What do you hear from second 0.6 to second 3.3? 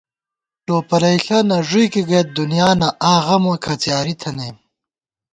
ٹوپَلئیݪہ نہ ݫُوئیکےگئیت دُنیانہ، آں